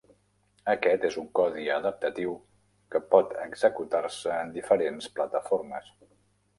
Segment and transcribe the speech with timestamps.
[0.71, 2.33] Aquest és un codi adaptatiu
[2.97, 5.97] que pot executar-se en diferents plataformes.